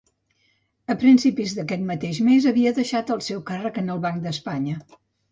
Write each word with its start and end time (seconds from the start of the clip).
A 0.91 0.93
principis 1.01 1.51
d'aquest 1.57 1.83
mateix 1.89 2.21
mes 2.29 2.47
havia 2.51 2.71
deixat 2.77 3.11
el 3.17 3.21
seu 3.25 3.43
càrrec 3.51 3.77
en 3.83 3.91
el 3.97 4.01
Banc 4.07 4.19
d'Espanya. 4.25 4.79